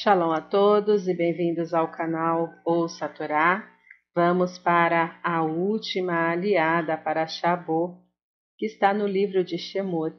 [0.00, 3.68] Shalom a todos e bem-vindos ao canal Ouça a Torá.
[4.14, 7.98] Vamos para a última aliada para Shabô,
[8.56, 10.16] que está no livro de Shemot,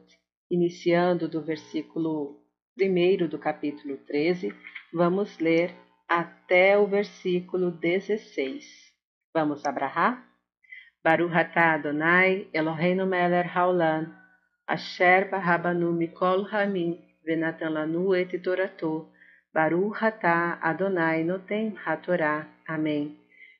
[0.50, 2.42] iniciando do versículo
[2.78, 4.54] 1 do capítulo 13.
[4.92, 5.74] Vamos ler
[6.06, 8.66] até o versículo 16.
[9.32, 10.22] Vamos abrahar?
[11.02, 14.14] Baruch atah Adonai Eloheinu melech haolam
[14.66, 19.10] asher barabanu mikol hamim venatan lanu et toratou
[19.52, 22.48] Baruch atah Adonai notem hatorá.
[22.68, 23.18] Amém.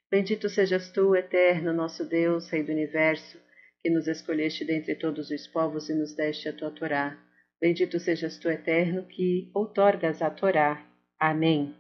[0.09, 3.37] Bendito sejas tu, eterno nosso Deus, Rei do Universo,
[3.83, 7.19] que nos escolheste dentre todos os povos e nos deste a tua Torá.
[7.61, 10.81] Bendito sejas tu, eterno, que outorgas a Torá.
[11.19, 11.75] Amém.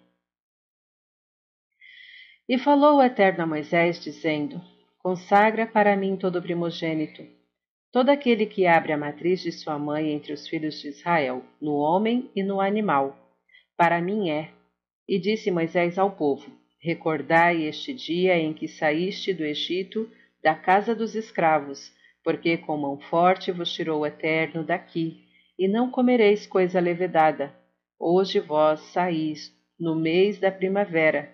[2.48, 4.60] E falou o Eterno a Moisés, dizendo:
[4.98, 7.24] Consagra para mim todo primogênito,
[7.92, 11.76] todo aquele que abre a matriz de sua mãe entre os filhos de Israel, no
[11.76, 13.29] homem e no animal
[13.80, 14.50] para mim é.
[15.08, 16.52] E disse Moisés ao povo:
[16.82, 20.06] Recordai este dia em que saíste do Egito,
[20.42, 21.90] da casa dos escravos,
[22.22, 25.24] porque com mão forte vos tirou o Eterno daqui,
[25.58, 27.54] e não comereis coisa levedada.
[27.98, 31.30] Hoje vós saís, no mês da primavera,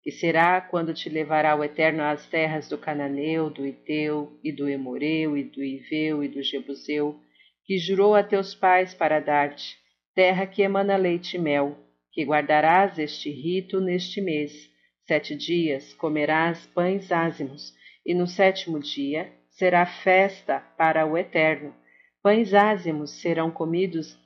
[0.00, 4.68] que será quando te levará o Eterno às terras do Cananeu, do Iteu, e do
[4.68, 7.18] Emoreu, e do Iveu, e do Jebuseu,
[7.64, 9.80] que jurou a teus pais para dar-te,
[10.14, 11.76] terra que emana leite e mel,
[12.12, 14.70] que guardarás este rito neste mês.
[15.06, 21.74] Sete dias comerás pães ázimos, e no sétimo dia será festa para o Eterno.
[22.22, 24.18] Pães ázimos serão comidos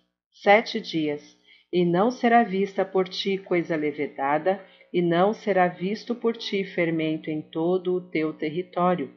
[0.43, 1.37] sete dias,
[1.73, 7.31] e não será vista por ti coisa levedada, e não será visto por ti fermento
[7.31, 9.13] em todo o teu território.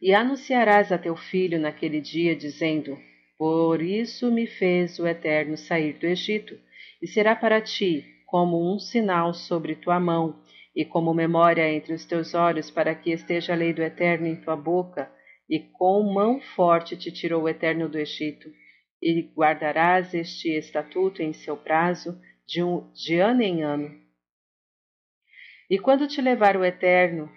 [0.00, 2.98] E anunciarás a teu filho naquele dia, dizendo:
[3.36, 6.58] por isso me fez o Eterno sair do Egito,
[7.04, 10.40] e será para ti como um sinal sobre tua mão,
[10.74, 14.36] e como memória entre os teus olhos, para que esteja a lei do Eterno em
[14.36, 15.12] tua boca,
[15.46, 18.48] e com mão forte te tirou o Eterno do Egito,
[19.02, 22.18] e guardarás este estatuto em seu prazo,
[22.48, 23.94] de, um, de ano em ano.
[25.68, 27.30] E quando te levar o Eterno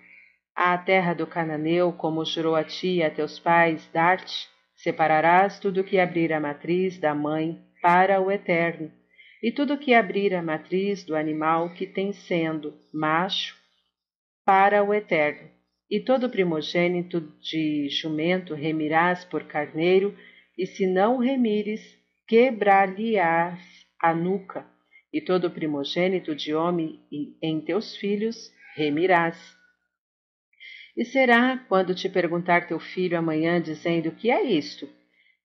[0.56, 4.48] à terra do Cananeu, como jurou a ti e a teus pais dar-te,
[4.78, 8.92] Separarás tudo que abrir a matriz da mãe para o eterno,
[9.42, 13.56] e tudo que abrir a matriz do animal que tem sendo macho
[14.46, 15.50] para o eterno.
[15.90, 20.18] E todo primogênito de jumento remirás por carneiro,
[20.58, 21.82] e se não remires,
[22.28, 23.60] quebrar-lhe-ás
[24.02, 24.66] a nuca.
[25.14, 27.00] E todo primogênito de homem
[27.42, 29.56] em teus filhos remirás.
[30.96, 34.90] E será quando te perguntar teu filho amanhã, dizendo: Que é isto?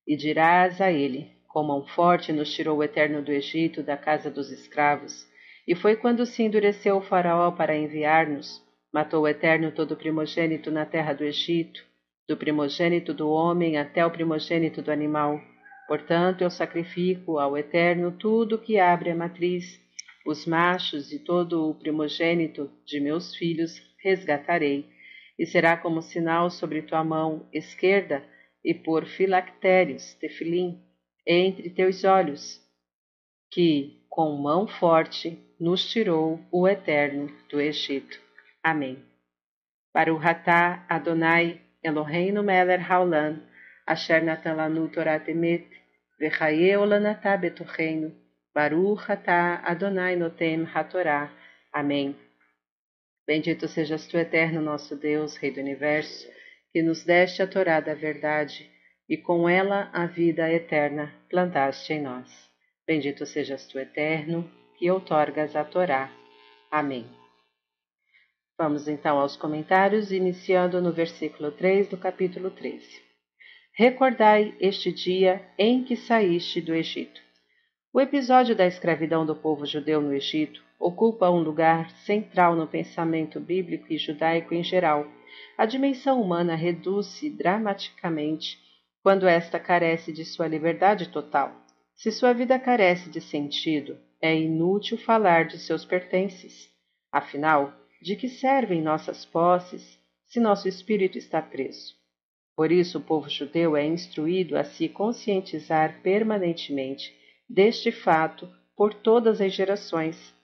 [0.06, 4.30] E dirás a ele: Com mão forte nos tirou o Eterno do Egito, da casa
[4.30, 5.28] dos escravos.
[5.68, 8.64] E foi quando se endureceu o Faraó para enviar-nos.
[8.90, 11.84] Matou o Eterno todo o primogênito na terra do Egito,
[12.26, 15.38] do primogênito do homem até o primogênito do animal.
[15.86, 19.78] Portanto, eu sacrifico ao Eterno tudo que abre a matriz,
[20.24, 24.86] os machos e todo o primogênito de meus filhos resgatarei
[25.38, 28.24] e será como sinal sobre tua mão esquerda
[28.64, 30.80] e por filactérios, tefilim,
[31.26, 32.60] entre teus olhos,
[33.50, 38.20] que, com mão forte, nos tirou o Eterno do Egito.
[38.62, 39.04] Amém.
[39.92, 43.42] Para o Ratá Adonai Eloheinu Meler Haolam,
[43.86, 45.66] Asher Natan Lanu Torat Emet,
[46.18, 48.14] Vechaye Olanatá Betorreino,
[48.54, 51.30] Baruch Ratá Adonai Notem Hatorá.
[51.72, 52.16] Amém.
[53.26, 56.26] Bendito sejas tu, eterno nosso Deus, Rei do Universo,
[56.72, 58.71] que nos deste a Torá da verdade
[59.12, 62.50] e com ela a vida eterna plantaste em nós.
[62.86, 66.10] Bendito sejas tu, eterno, que outorgas a Torá.
[66.70, 67.04] Amém.
[68.56, 73.02] Vamos então aos comentários, iniciando no versículo 3 do capítulo 13.
[73.76, 77.20] Recordai este dia em que saíste do Egito.
[77.92, 83.38] O episódio da escravidão do povo judeu no Egito ocupa um lugar central no pensamento
[83.38, 85.06] bíblico e judaico em geral.
[85.58, 88.71] A dimensão humana reduz-se dramaticamente
[89.02, 91.54] quando esta carece de sua liberdade total.
[91.94, 96.70] Se sua vida carece de sentido, é inútil falar de seus pertences.
[97.10, 101.94] Afinal, de que servem nossas posses se nosso espírito está preso?
[102.56, 107.14] Por isso, o povo judeu é instruído a se conscientizar permanentemente
[107.48, 110.34] deste fato por todas as gerações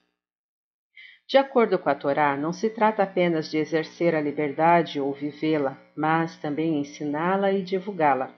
[1.29, 5.77] de acordo com a Torá, não se trata apenas de exercer a liberdade ou vivê-la,
[5.95, 8.33] mas também ensiná-la e divulgá-la.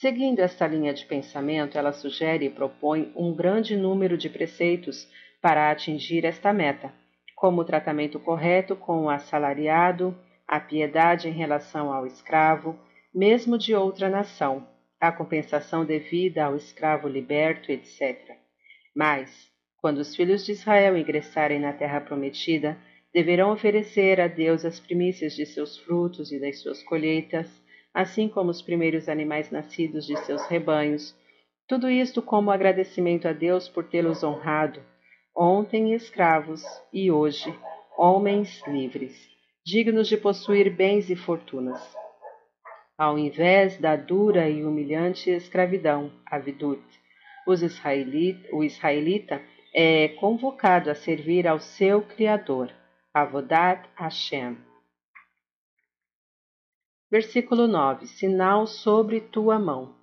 [0.00, 5.06] Seguindo esta linha de pensamento, ela sugere e propõe um grande número de preceitos
[5.42, 6.90] para atingir esta meta,
[7.36, 10.16] como o tratamento correto com o assalariado,
[10.48, 12.78] a piedade em relação ao escravo,
[13.14, 14.66] mesmo de outra nação,
[14.98, 18.38] a compensação devida ao escravo liberto, etc.
[18.96, 19.50] Mas,
[19.82, 22.78] quando os filhos de Israel ingressarem na terra prometida,
[23.12, 27.60] deverão oferecer a Deus as primícias de seus frutos e das suas colheitas,
[27.94, 31.14] assim como os primeiros animais nascidos de seus rebanhos,
[31.66, 34.82] tudo isto como agradecimento a Deus por tê-los honrado,
[35.34, 37.54] ontem escravos e hoje
[37.96, 39.28] homens livres,
[39.64, 41.80] dignos de possuir bens e fortunas.
[42.96, 46.82] Ao invés da dura e humilhante escravidão, avidut,
[47.48, 49.40] israelita, o israelita
[49.74, 52.72] é convocado a servir ao seu Criador,
[53.14, 54.69] Avodat Hashem.
[57.10, 59.94] Versículo 9: Sinal sobre tua mão.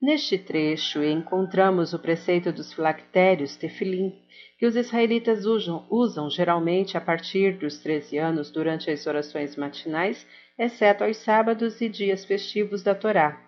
[0.00, 4.12] Neste trecho encontramos o preceito dos filactérios tefilim,
[4.58, 10.26] que os israelitas usam, usam, geralmente a partir dos 13 anos durante as orações matinais,
[10.58, 13.40] exceto aos sábados e dias festivos da Torá.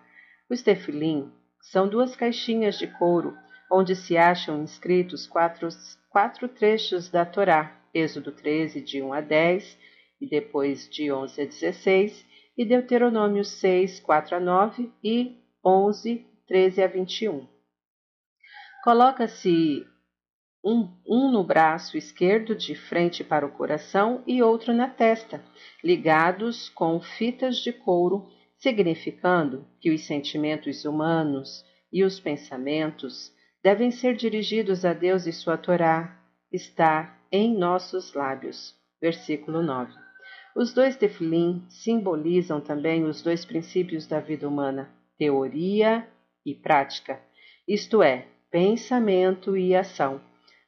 [0.49, 1.31] Os tefilim
[1.61, 3.33] são duas caixinhas de couro
[3.71, 5.67] onde se acham inscritos quatro,
[6.09, 9.77] quatro trechos da Torá, Êxodo 13, de 1 a 10,
[10.21, 12.25] e depois de 11 a 16,
[12.57, 17.47] e Deuteronômio 6, 4 a 9 e 11, 13 a 21.
[18.83, 19.85] Coloca-se
[20.63, 25.43] um, um, no braço esquerdo de frente para o coração e outro na testa,
[25.83, 28.27] ligados com fitas de couro,
[28.57, 33.31] significando que os sentimentos humanos e os pensamentos
[33.63, 36.19] devem ser dirigidos a Deus e sua Torá,
[36.51, 38.75] está em nossos lábios.
[39.01, 40.04] Versículo 9.
[40.55, 46.07] Os dois tefilim simbolizam também os dois princípios da vida humana, teoria
[46.45, 47.19] e prática,
[47.67, 50.21] isto é, pensamento e ação.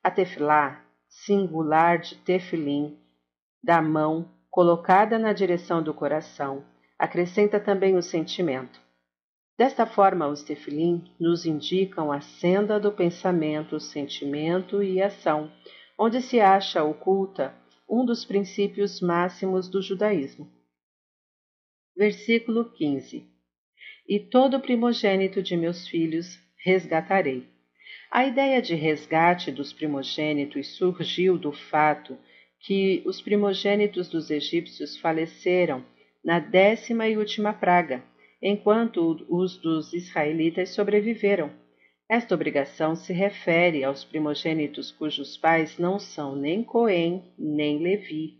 [0.03, 2.97] A tefilá, singular de tefilim,
[3.63, 6.65] da mão, colocada na direção do coração,
[6.99, 8.81] acrescenta também o sentimento.
[9.57, 15.49] Desta forma, os tefilim nos indicam a senda do pensamento, sentimento e ação,
[15.97, 17.55] onde se acha oculta
[17.89, 20.51] um dos princípios máximos do judaísmo.
[21.95, 23.25] Versículo 15:
[24.07, 27.47] E todo primogênito de meus filhos resgatarei.
[28.11, 32.17] A ideia de resgate dos primogênitos surgiu do fato
[32.59, 35.85] que os primogênitos dos egípcios faleceram
[36.23, 38.03] na décima e última praga,
[38.41, 41.51] enquanto os dos israelitas sobreviveram.
[42.09, 48.37] Esta obrigação se refere aos primogênitos cujos pais não são nem Coém nem Levi.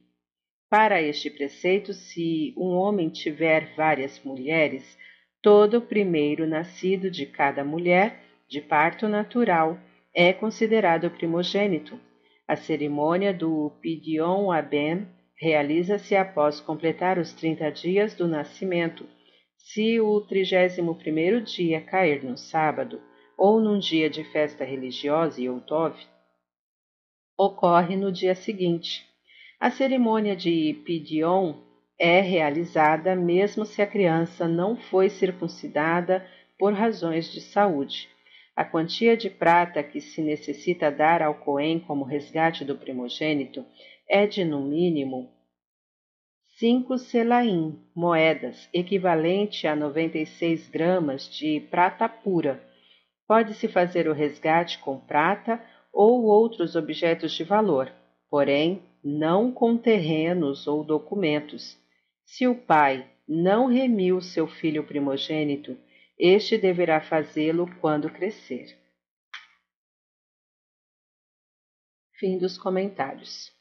[0.69, 4.97] Para este preceito, se um homem tiver várias mulheres,
[5.41, 9.77] todo primeiro nascido de cada mulher, de parto natural,
[10.13, 11.99] é considerado primogênito.
[12.47, 15.07] A cerimônia do Pidion Aben
[15.39, 19.05] realiza-se após completar os trinta dias do nascimento.
[19.57, 23.01] Se o trigésimo primeiro dia cair no sábado,
[23.37, 25.95] ou num dia de festa religiosa e Tov,
[27.37, 29.05] ocorre no dia seguinte.
[29.59, 31.53] A cerimônia de Pidion
[31.99, 38.09] é realizada mesmo se a criança não foi circuncidada por razões de saúde.
[38.55, 43.63] A quantia de prata que se necessita dar ao Cohen como resgate do primogênito
[44.09, 45.29] é de, no mínimo,
[46.57, 52.66] cinco selaim, moedas, equivalente a 96 gramas de prata pura,
[53.27, 57.91] Pode-se fazer o resgate com prata ou outros objetos de valor,
[58.29, 61.77] porém não com terrenos ou documentos.
[62.25, 65.77] Se o pai não remiu seu filho primogênito,
[66.17, 68.77] este deverá fazê-lo quando crescer.
[72.13, 73.51] Fim dos comentários.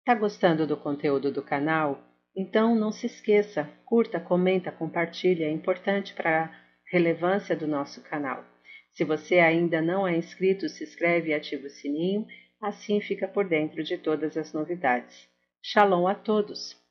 [0.00, 2.00] Está gostando do conteúdo do canal?
[2.36, 8.44] Então não se esqueça, curta, comenta, compartilhe, é importante para relevância do nosso canal.
[8.92, 12.26] Se você ainda não é inscrito, se inscreve e ativa o sininho,
[12.60, 15.28] assim fica por dentro de todas as novidades.
[15.62, 16.83] Shalom a todos!